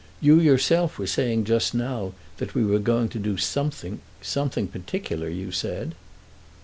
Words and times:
You 0.19 0.39
yourself 0.39 0.97
were 0.97 1.05
saying 1.05 1.43
just 1.43 1.75
now 1.75 2.13
that 2.37 2.55
we 2.55 2.65
were 2.65 2.79
going 2.79 3.07
to 3.09 3.19
do 3.19 3.37
something, 3.37 4.01
something 4.19 4.67
particular, 4.67 5.29
you 5.29 5.51
said." 5.51 5.93